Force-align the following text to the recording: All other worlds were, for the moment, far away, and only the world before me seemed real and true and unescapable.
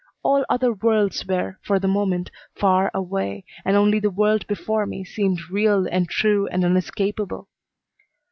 All 0.23 0.43
other 0.49 0.73
worlds 0.73 1.27
were, 1.27 1.59
for 1.61 1.77
the 1.77 1.87
moment, 1.87 2.31
far 2.55 2.89
away, 2.91 3.45
and 3.63 3.77
only 3.77 3.99
the 3.99 4.09
world 4.09 4.47
before 4.47 4.87
me 4.87 5.03
seemed 5.05 5.51
real 5.51 5.85
and 5.91 6.09
true 6.09 6.47
and 6.47 6.63
unescapable. 6.65 7.47